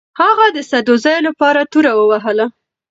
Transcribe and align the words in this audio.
هغه 0.21 0.45
د 0.55 0.57
سدوزیو 0.69 1.25
لپاره 1.27 1.61
توره 1.71 1.91
ووهله. 1.95 2.45